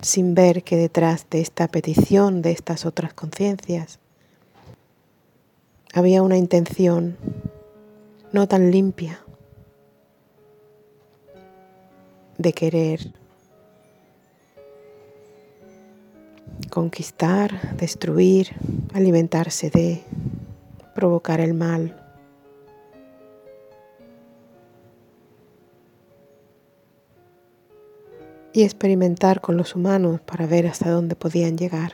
sin 0.00 0.34
ver 0.34 0.64
que 0.64 0.76
detrás 0.76 1.26
de 1.30 1.40
esta 1.40 1.68
petición 1.68 2.42
de 2.42 2.50
estas 2.50 2.86
otras 2.86 3.14
conciencias 3.14 4.00
había 5.94 6.22
una 6.22 6.36
intención 6.36 7.16
no 8.32 8.48
tan 8.48 8.70
limpia 8.70 9.20
de 12.36 12.52
querer 12.52 13.12
conquistar, 16.70 17.76
destruir, 17.76 18.50
alimentarse 18.92 19.70
de, 19.70 20.02
provocar 20.96 21.40
el 21.40 21.54
mal. 21.54 22.02
y 28.52 28.62
experimentar 28.62 29.42
con 29.42 29.58
los 29.58 29.74
humanos 29.74 30.22
para 30.22 30.46
ver 30.46 30.66
hasta 30.66 30.88
dónde 30.88 31.14
podían 31.14 31.58
llegar. 31.58 31.92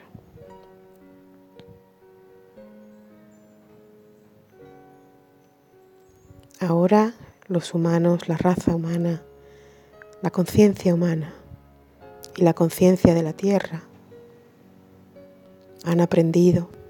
Ahora 6.60 7.14
los 7.48 7.74
humanos, 7.74 8.28
la 8.28 8.36
raza 8.36 8.76
humana, 8.76 9.22
la 10.22 10.30
conciencia 10.30 10.94
humana 10.94 11.34
y 12.36 12.42
la 12.42 12.54
conciencia 12.54 13.12
de 13.12 13.24
la 13.24 13.32
tierra 13.32 13.82
han 15.84 16.00
aprendido. 16.00 16.81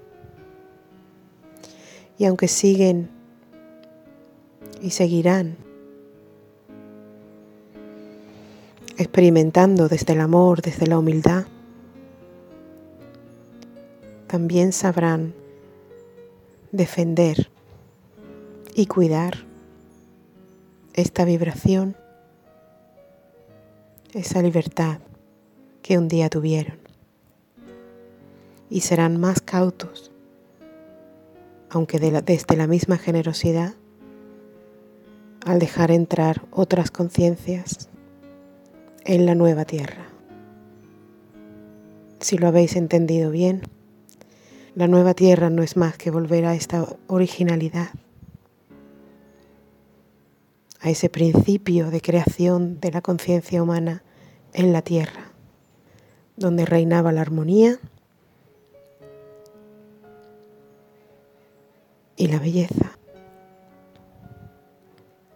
Y 2.17 2.25
aunque 2.25 2.47
siguen 2.47 3.09
y 4.81 4.91
seguirán 4.91 5.57
experimentando 8.97 9.87
desde 9.87 10.13
el 10.13 10.21
amor, 10.21 10.61
desde 10.61 10.87
la 10.87 10.99
humildad, 10.99 11.45
también 14.27 14.71
sabrán 14.71 15.33
defender 16.71 17.49
y 18.75 18.87
cuidar 18.87 19.45
esta 20.93 21.25
vibración, 21.25 21.95
esa 24.13 24.41
libertad 24.41 24.99
que 25.81 25.97
un 25.97 26.07
día 26.07 26.29
tuvieron. 26.29 26.77
Y 28.69 28.81
serán 28.81 29.19
más 29.19 29.41
cautos, 29.41 30.11
aunque 31.73 31.97
desde 31.99 32.55
la 32.55 32.67
misma 32.67 32.99
generosidad, 32.99 33.73
al 35.43 35.57
dejar 35.57 35.89
entrar 35.89 36.43
otras 36.51 36.91
conciencias 36.91 37.89
en 39.05 39.25
la 39.25 39.33
nueva 39.33 39.65
tierra. 39.65 40.05
Si 42.19 42.37
lo 42.37 42.47
habéis 42.47 42.75
entendido 42.75 43.31
bien, 43.31 43.63
la 44.75 44.87
nueva 44.87 45.15
tierra 45.15 45.49
no 45.49 45.63
es 45.63 45.75
más 45.75 45.97
que 45.97 46.11
volver 46.11 46.45
a 46.45 46.53
esta 46.53 46.85
originalidad, 47.07 47.89
a 50.79 50.91
ese 50.91 51.09
principio 51.09 51.89
de 51.89 52.01
creación 52.01 52.79
de 52.79 52.91
la 52.91 53.01
conciencia 53.01 53.63
humana 53.63 54.03
en 54.53 54.73
la 54.73 54.83
tierra, 54.83 55.31
donde 56.37 56.67
reinaba 56.67 57.11
la 57.11 57.21
armonía 57.21 57.79
y 62.15 62.27
la 62.27 62.39
belleza. 62.39 62.97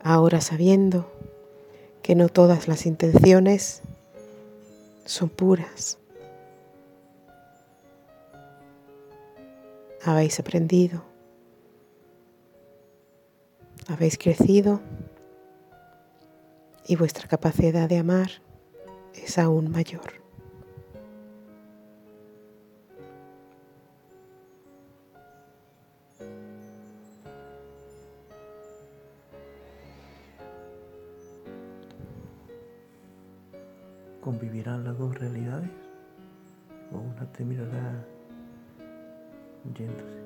Ahora 0.02 0.42
sabiendo 0.42 1.12
que 2.02 2.16
no 2.16 2.30
todas 2.30 2.68
las 2.68 2.86
intenciones 2.86 3.82
son 5.06 5.30
puras. 5.30 5.98
Habéis 10.04 10.40
aprendido, 10.40 11.04
habéis 13.88 14.18
crecido 14.18 14.80
y 16.88 16.96
vuestra 16.96 17.28
capacidad 17.28 17.90
de 17.90 17.98
amar 17.98 18.30
es 19.14 19.38
aún 19.38 19.70
mayor. 19.70 20.27
¿Convivirán 34.28 34.84
las 34.84 34.98
dos 34.98 35.18
realidades? 35.18 35.70
¿O 36.92 36.98
una 36.98 37.32
terminará 37.32 38.06
yéndose? 39.74 40.22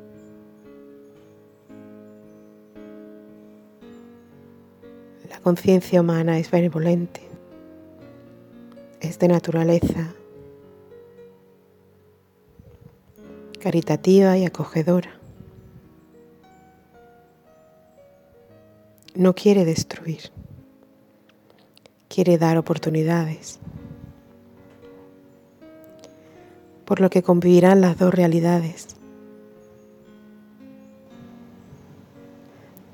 La 5.30 5.40
conciencia 5.42 6.02
humana 6.02 6.40
es 6.40 6.50
benevolente, 6.50 7.22
es 9.02 9.20
de 9.20 9.28
naturaleza 9.28 10.16
caritativa 13.60 14.36
y 14.36 14.46
acogedora. 14.46 15.12
No 19.14 19.36
quiere 19.36 19.64
destruir, 19.64 20.32
quiere 22.10 22.40
dar 22.40 22.58
oportunidades. 22.58 23.60
Por 26.86 27.00
lo 27.00 27.10
que 27.10 27.24
convivirán 27.24 27.82
las 27.82 27.98
dos 27.98 28.14
realidades, 28.14 28.88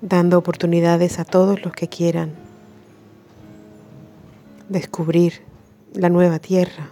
dando 0.02 0.38
oportunidades 0.38 1.19
a 1.19 1.26
todos 1.26 1.63
los 1.63 1.73
que 1.73 1.88
quieran 1.88 2.47
descubrir 4.69 5.41
la 5.93 6.10
nueva 6.10 6.39
tierra. 6.39 6.91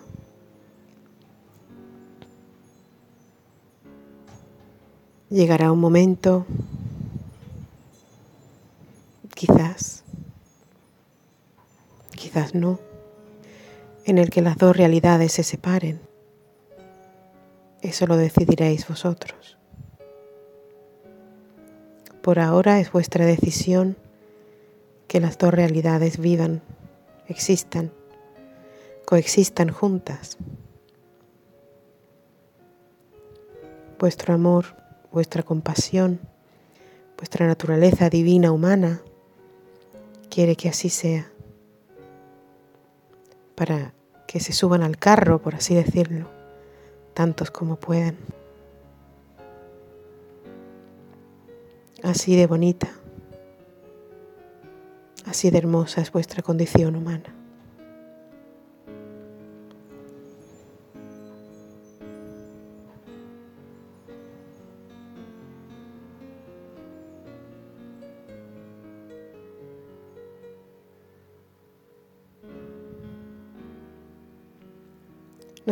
Llegará 5.29 5.71
un 5.71 5.79
momento, 5.79 6.45
quizás, 9.33 10.03
quizás 12.11 12.55
no, 12.55 12.79
en 14.05 14.17
el 14.17 14.29
que 14.29 14.41
las 14.41 14.57
dos 14.57 14.75
realidades 14.77 15.33
se 15.33 15.43
separen. 15.43 15.99
Eso 17.85 18.07
lo 18.07 18.17
decidiréis 18.17 18.87
vosotros. 18.87 19.59
Por 22.23 22.39
ahora 22.39 22.79
es 22.79 22.91
vuestra 22.91 23.27
decisión 23.27 23.95
que 25.07 25.19
las 25.19 25.37
dos 25.37 25.53
realidades 25.53 26.17
vivan, 26.17 26.63
existan, 27.27 27.91
coexistan 29.05 29.69
juntas. 29.69 30.39
Vuestro 33.99 34.33
amor, 34.33 34.65
vuestra 35.11 35.43
compasión, 35.43 36.19
vuestra 37.17 37.45
naturaleza 37.45 38.09
divina 38.09 38.51
humana 38.51 39.03
quiere 40.31 40.55
que 40.55 40.69
así 40.69 40.89
sea, 40.89 41.31
para 43.53 43.93
que 44.25 44.39
se 44.39 44.53
suban 44.53 44.81
al 44.81 44.97
carro, 44.97 45.39
por 45.39 45.53
así 45.53 45.75
decirlo 45.75 46.34
tantos 47.15 47.49
como 47.49 47.77
puedan. 47.77 48.17
Así 52.03 52.35
de 52.35 52.45
bonita, 52.45 52.91
así 55.25 55.49
de 55.49 55.57
hermosa 55.57 56.01
es 56.01 56.11
vuestra 56.11 56.43
condición 56.43 56.95
humana. 56.95 57.34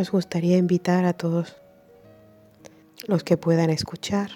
Nos 0.04 0.10
gustaría 0.10 0.58
invitar 0.58 1.06
a 1.06 1.14
todos 1.14 1.56
los 3.06 3.24
que 3.24 3.38
puedan 3.38 3.70
escuchar 3.70 4.32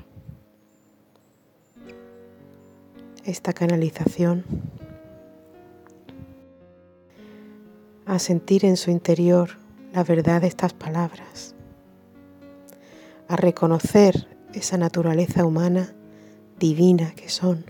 esta 3.26 3.52
canalización 3.52 4.46
a 8.06 8.18
sentir 8.18 8.64
en 8.64 8.78
su 8.78 8.90
interior 8.90 9.58
la 9.92 10.04
verdad 10.04 10.40
de 10.40 10.46
estas 10.46 10.72
palabras, 10.72 11.54
a 13.28 13.36
reconocer 13.36 14.26
esa 14.54 14.78
naturaleza 14.78 15.44
humana 15.44 15.92
divina 16.58 17.12
que 17.14 17.28
son 17.28 17.66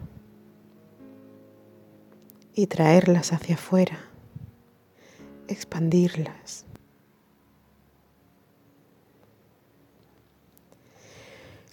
y 2.54 2.68
traerlas 2.68 3.32
hacia 3.32 3.56
afuera, 3.56 3.98
expandirlas. 5.48 6.67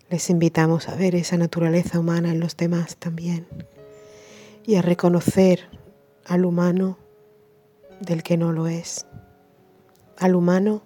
Les 0.09 0.29
invitamos 0.29 0.87
a 0.87 0.95
ver 0.95 1.15
esa 1.15 1.35
naturaleza 1.35 1.99
humana 1.99 2.31
en 2.31 2.39
los 2.39 2.55
demás 2.55 2.95
también 2.97 3.47
y 4.63 4.75
a 4.75 4.83
reconocer 4.83 5.61
al 6.25 6.45
humano 6.45 6.97
del 8.01 8.21
que 8.21 8.37
no 8.37 8.53
lo 8.53 8.67
es, 8.67 9.07
al 10.17 10.35
humano 10.35 10.83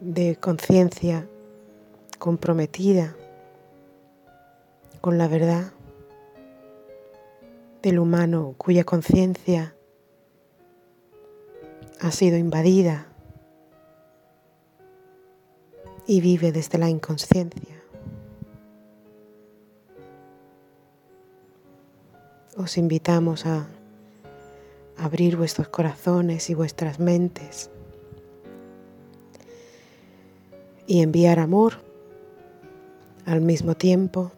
de 0.00 0.36
conciencia 0.36 1.26
comprometida 2.18 3.16
con 5.00 5.16
la 5.16 5.28
verdad, 5.28 5.72
del 7.82 7.98
humano 7.98 8.54
cuya 8.58 8.84
conciencia 8.84 9.74
ha 12.00 12.10
sido 12.10 12.36
invadida 12.36 13.11
y 16.06 16.20
vive 16.20 16.52
desde 16.52 16.78
la 16.78 16.88
inconsciencia. 16.88 17.82
Os 22.56 22.76
invitamos 22.76 23.46
a 23.46 23.66
abrir 24.96 25.36
vuestros 25.36 25.68
corazones 25.68 26.50
y 26.50 26.54
vuestras 26.54 27.00
mentes 27.00 27.70
y 30.86 31.00
enviar 31.00 31.38
amor 31.38 31.74
al 33.24 33.40
mismo 33.40 33.74
tiempo 33.74 34.32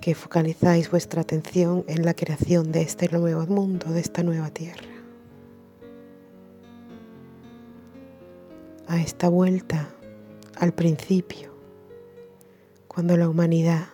que 0.00 0.14
focalizáis 0.14 0.90
vuestra 0.90 1.22
atención 1.22 1.84
en 1.88 2.04
la 2.04 2.14
creación 2.14 2.72
de 2.72 2.82
este 2.82 3.08
nuevo 3.08 3.46
mundo, 3.46 3.90
de 3.90 4.00
esta 4.00 4.22
nueva 4.22 4.50
tierra. 4.50 4.95
A 8.88 9.00
esta 9.00 9.28
vuelta 9.28 9.88
al 10.56 10.72
principio, 10.72 11.50
cuando 12.88 13.16
la 13.16 13.28
humanidad, 13.28 13.86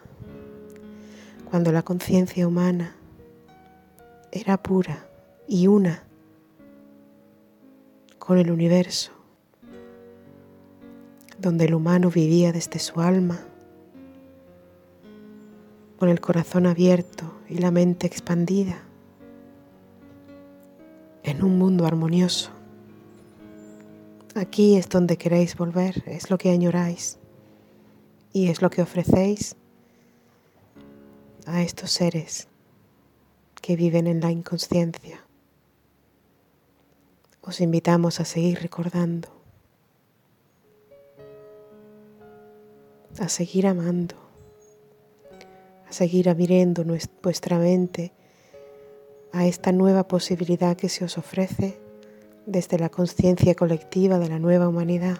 cuando 1.51 1.73
la 1.73 1.83
conciencia 1.83 2.47
humana 2.47 2.95
era 4.31 4.63
pura 4.63 5.07
y 5.49 5.67
una 5.67 6.05
con 8.19 8.39
el 8.39 8.51
universo 8.51 9.13
donde 11.43 11.65
el 11.65 11.75
humano 11.75 12.09
vivía 12.09 12.53
desde 12.53 12.79
su 12.79 13.01
alma, 13.01 13.41
con 15.99 16.09
el 16.09 16.21
corazón 16.21 16.67
abierto 16.67 17.33
y 17.49 17.59
la 17.59 17.73
mente 17.73 18.07
expandida, 18.07 18.79
en 21.25 21.43
un 21.43 21.59
mundo 21.59 21.85
armonioso. 21.85 22.62
Aquí 24.35 24.77
es 24.77 24.89
donde 24.89 25.19
queréis 25.19 25.57
volver, 25.57 26.03
es 26.07 26.31
lo 26.31 26.39
que 26.39 26.51
añoráis 26.51 27.19
y 28.33 28.49
es 28.49 28.63
lo 28.63 28.71
que 28.71 28.83
ofrecéis 28.83 29.57
a 31.47 31.63
estos 31.63 31.91
seres 31.91 32.49
que 33.61 33.77
viven 33.77 34.07
en 34.07 34.21
la 34.21 34.31
inconsciencia. 34.31 35.27
Os 37.43 37.61
invitamos 37.61 38.21
a 38.21 38.25
seguir 38.25 38.61
recordando 38.61 39.43
a 43.19 43.29
seguir 43.29 43.67
amando, 43.67 44.17
a 45.89 45.93
seguir 45.93 46.29
abriendo 46.29 46.85
vuestra 47.23 47.59
mente 47.59 48.13
a 49.33 49.47
esta 49.47 49.73
nueva 49.73 50.09
posibilidad 50.09 50.77
que 50.77 50.89
se 50.89 51.05
os 51.05 51.19
ofrece 51.19 51.79
desde 52.47 52.79
la 52.79 52.89
conciencia 52.89 53.55
colectiva 53.55 54.19
de 54.19 54.29
la 54.29 54.39
nueva 54.39 54.69
humanidad. 54.69 55.19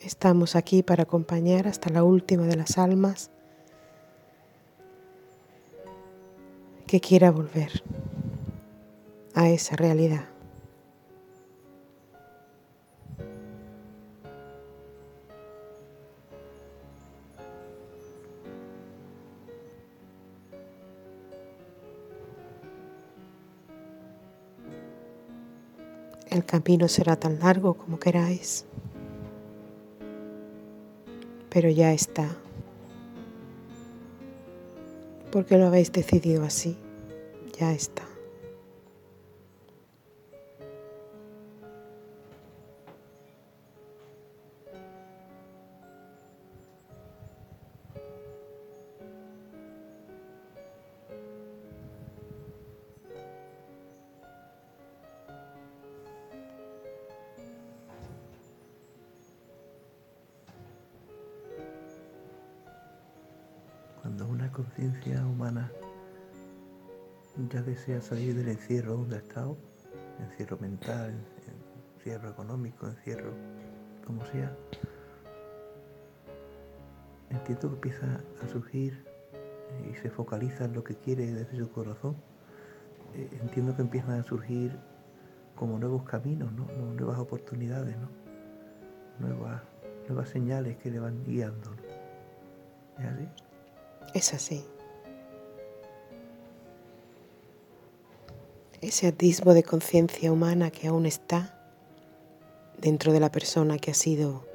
Estamos 0.00 0.56
aquí 0.56 0.82
para 0.82 1.02
acompañar 1.02 1.68
hasta 1.68 1.90
la 1.90 2.02
última 2.02 2.46
de 2.46 2.56
las 2.56 2.78
almas 2.78 3.30
que 6.86 7.00
quiera 7.00 7.30
volver 7.30 7.82
a 9.34 9.48
esa 9.50 9.76
realidad. 9.76 10.37
El 26.38 26.44
camino 26.44 26.86
será 26.86 27.16
tan 27.16 27.40
largo 27.40 27.74
como 27.74 27.98
queráis, 27.98 28.64
pero 31.50 31.68
ya 31.68 31.92
está, 31.92 32.28
porque 35.32 35.58
lo 35.58 35.66
habéis 35.66 35.90
decidido 35.90 36.44
así, 36.44 36.76
ya 37.58 37.72
está. 37.72 38.04
Conciencia 64.52 65.24
humana 65.26 65.70
ya 67.50 67.62
desea 67.62 68.00
salir 68.00 68.34
del 68.34 68.48
encierro 68.48 68.96
donde 68.96 69.16
ha 69.16 69.18
estado, 69.20 69.56
encierro 70.18 70.58
mental, 70.58 71.14
encierro 71.96 72.30
económico, 72.30 72.88
encierro 72.88 73.32
como 74.04 74.24
sea, 74.26 74.56
entiendo 77.30 77.68
que 77.68 77.74
empieza 77.74 78.20
a 78.42 78.48
surgir 78.48 79.04
y 79.90 79.94
se 79.96 80.10
focaliza 80.10 80.64
en 80.64 80.72
lo 80.72 80.82
que 80.82 80.96
quiere 80.96 81.26
desde 81.26 81.56
su 81.56 81.70
corazón. 81.70 82.16
Eh, 83.14 83.28
entiendo 83.40 83.76
que 83.76 83.82
empiezan 83.82 84.20
a 84.20 84.22
surgir 84.24 84.76
como 85.54 85.78
nuevos 85.78 86.04
caminos, 86.04 86.50
nuevas 86.52 87.18
oportunidades, 87.18 87.96
nuevas, 89.18 89.62
nuevas 90.08 90.28
señales 90.28 90.76
que 90.78 90.90
le 90.90 90.98
van 90.98 91.22
guiando. 91.24 91.70
¿Es 92.98 93.04
así? 93.06 93.28
Es 94.14 94.32
así. 94.34 94.64
Ese 98.80 99.08
atisbo 99.08 99.54
de 99.54 99.62
conciencia 99.62 100.32
humana 100.32 100.70
que 100.70 100.88
aún 100.88 101.04
está 101.04 101.54
dentro 102.78 103.12
de 103.12 103.20
la 103.20 103.30
persona 103.30 103.78
que 103.78 103.90
ha 103.90 103.94
sido 103.94 104.46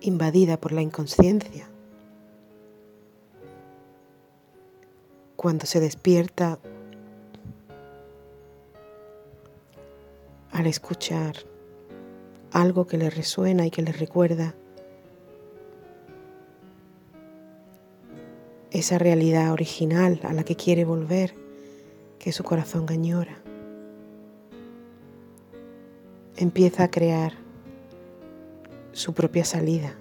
invadida 0.00 0.56
por 0.58 0.72
la 0.72 0.82
inconsciencia. 0.82 1.68
Cuando 5.36 5.66
se 5.66 5.80
despierta 5.80 6.58
al 10.50 10.66
escuchar 10.66 11.36
algo 12.52 12.86
que 12.86 12.96
le 12.96 13.10
resuena 13.10 13.66
y 13.66 13.70
que 13.70 13.82
le 13.82 13.92
recuerda 13.92 14.54
esa 18.74 18.98
realidad 18.98 19.52
original 19.52 20.20
a 20.24 20.32
la 20.32 20.42
que 20.42 20.56
quiere 20.56 20.84
volver, 20.84 21.32
que 22.18 22.32
su 22.32 22.42
corazón 22.42 22.86
añora. 22.90 23.40
Empieza 26.36 26.82
a 26.82 26.90
crear 26.90 27.34
su 28.90 29.14
propia 29.14 29.44
salida. 29.44 29.96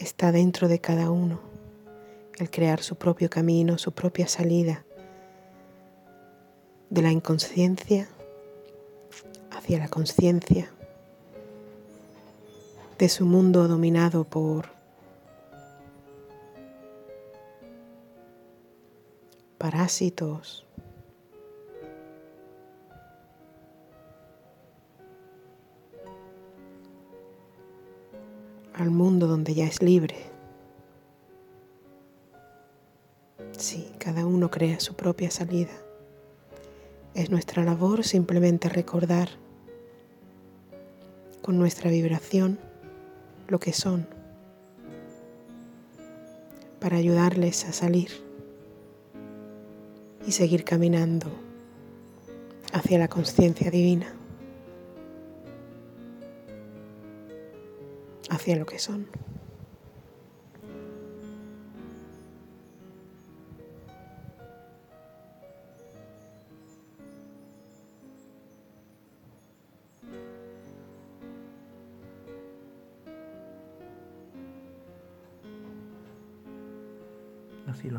Está 0.00 0.32
dentro 0.32 0.66
de 0.66 0.80
cada 0.80 1.10
uno 1.10 1.40
el 2.36 2.50
crear 2.50 2.82
su 2.82 2.96
propio 2.96 3.30
camino, 3.30 3.78
su 3.78 3.92
propia 3.92 4.26
salida 4.26 4.84
de 6.90 7.00
la 7.00 7.12
inconsciencia 7.12 8.08
hacia 9.52 9.78
la 9.78 9.86
conciencia 9.86 10.68
de 12.98 13.08
su 13.08 13.26
mundo 13.26 13.66
dominado 13.66 14.24
por 14.24 14.68
parásitos, 19.58 20.64
al 28.74 28.90
mundo 28.90 29.26
donde 29.26 29.54
ya 29.54 29.64
es 29.64 29.82
libre. 29.82 30.16
Sí, 33.56 33.90
cada 33.98 34.26
uno 34.26 34.50
crea 34.50 34.78
su 34.80 34.94
propia 34.94 35.30
salida. 35.30 35.72
Es 37.14 37.30
nuestra 37.30 37.64
labor 37.64 38.04
simplemente 38.04 38.68
recordar 38.68 39.28
con 41.42 41.58
nuestra 41.58 41.90
vibración 41.90 42.58
lo 43.48 43.60
que 43.60 43.72
son 43.72 44.06
para 46.80 46.96
ayudarles 46.96 47.64
a 47.64 47.72
salir 47.72 48.10
y 50.26 50.32
seguir 50.32 50.64
caminando 50.64 51.28
hacia 52.72 52.98
la 52.98 53.08
conciencia 53.08 53.70
divina, 53.70 54.12
hacia 58.30 58.56
lo 58.56 58.66
que 58.66 58.78
son. 58.78 59.06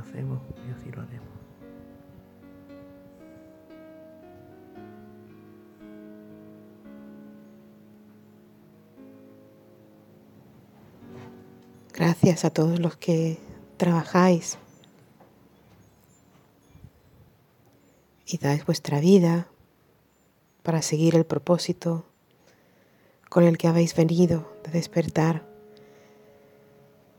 Hacemos 0.08 0.42
y 0.68 0.72
así 0.72 0.92
lo 0.92 1.02
haremos. 1.02 1.36
Gracias 11.94 12.44
a 12.44 12.50
todos 12.50 12.80
los 12.80 12.98
que 12.98 13.38
trabajáis 13.78 14.58
y 18.26 18.38
dais 18.38 18.66
vuestra 18.66 19.00
vida 19.00 19.48
para 20.62 20.82
seguir 20.82 21.16
el 21.16 21.26
propósito 21.26 22.06
con 23.30 23.44
el 23.44 23.58
que 23.58 23.68
habéis 23.68 23.96
venido 23.96 24.52
de 24.66 24.72
despertar 24.72 25.46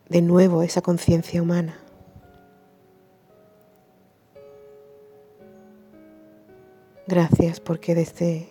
de 0.08 0.20
nuevo 0.20 0.62
esa 0.62 0.82
conciencia 0.82 1.40
humana. 1.40 1.85
Gracias 7.08 7.60
porque 7.60 7.94
desde 7.94 8.48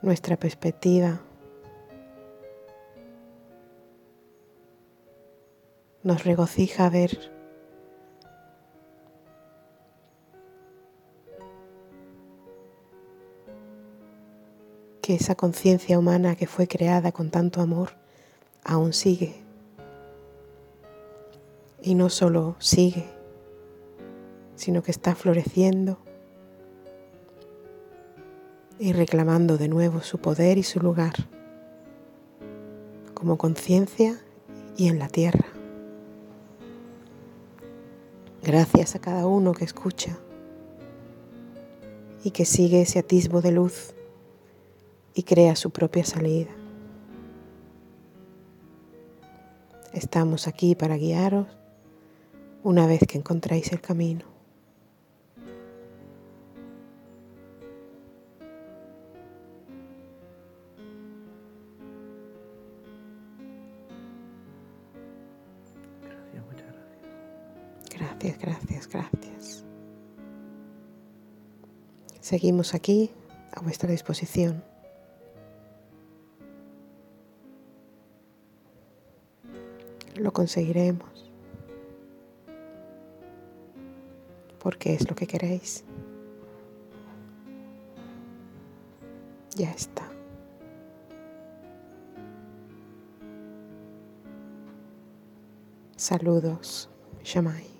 nuestra 0.00 0.38
perspectiva 0.38 1.20
nos 6.02 6.24
regocija 6.24 6.88
ver 6.88 7.30
que 15.02 15.16
esa 15.16 15.34
conciencia 15.34 15.98
humana 15.98 16.36
que 16.36 16.46
fue 16.46 16.66
creada 16.66 17.12
con 17.12 17.30
tanto 17.30 17.60
amor 17.60 17.90
aún 18.64 18.94
sigue. 18.94 19.42
Y 21.82 21.94
no 21.94 22.08
solo 22.08 22.56
sigue, 22.60 23.04
sino 24.56 24.82
que 24.82 24.90
está 24.90 25.14
floreciendo 25.14 25.98
y 28.78 28.92
reclamando 28.92 29.56
de 29.56 29.68
nuevo 29.68 30.02
su 30.02 30.18
poder 30.18 30.58
y 30.58 30.62
su 30.62 30.80
lugar 30.80 31.14
como 33.14 33.38
conciencia 33.38 34.20
y 34.76 34.88
en 34.88 34.98
la 34.98 35.08
tierra. 35.08 35.46
Gracias 38.42 38.94
a 38.94 38.98
cada 38.98 39.26
uno 39.26 39.54
que 39.54 39.64
escucha 39.64 40.18
y 42.22 42.32
que 42.32 42.44
sigue 42.44 42.82
ese 42.82 42.98
atisbo 42.98 43.40
de 43.40 43.52
luz 43.52 43.94
y 45.14 45.22
crea 45.22 45.56
su 45.56 45.70
propia 45.70 46.04
salida. 46.04 46.50
Estamos 49.94 50.48
aquí 50.48 50.74
para 50.74 50.96
guiaros 50.96 51.46
una 52.62 52.86
vez 52.86 53.00
que 53.08 53.16
encontráis 53.16 53.72
el 53.72 53.80
camino. 53.80 54.33
Seguimos 72.34 72.74
aquí 72.74 73.12
a 73.52 73.60
vuestra 73.60 73.88
disposición. 73.88 74.64
Lo 80.16 80.32
conseguiremos. 80.32 81.30
Porque 84.58 84.94
es 84.94 85.08
lo 85.08 85.14
que 85.14 85.28
queréis. 85.28 85.84
Ya 89.54 89.70
está. 89.70 90.10
Saludos, 95.94 96.90
Shamay. 97.22 97.73